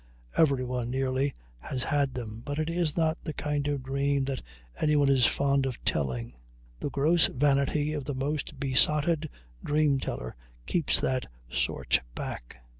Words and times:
Everyone, 0.35 0.89
nearly, 0.89 1.31
has 1.59 1.83
had 1.83 2.15
them, 2.15 2.41
but 2.43 2.57
it 2.57 2.71
is 2.71 2.97
not 2.97 3.19
the 3.23 3.35
kind 3.35 3.67
of 3.67 3.83
dream 3.83 4.25
that 4.25 4.41
anyone 4.79 5.09
is 5.09 5.27
fond 5.27 5.67
of 5.67 5.77
telling: 5.85 6.33
the 6.79 6.89
gross 6.89 7.27
vanity 7.27 7.93
of 7.93 8.05
the 8.05 8.15
most 8.15 8.59
besotted 8.59 9.29
dream 9.63 9.99
teller 9.99 10.35
keeps 10.65 10.99
that 11.01 11.27
sort 11.51 12.01
back. 12.15 12.61